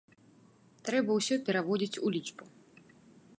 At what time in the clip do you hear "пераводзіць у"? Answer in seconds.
1.49-2.13